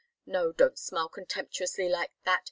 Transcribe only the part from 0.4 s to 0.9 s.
don't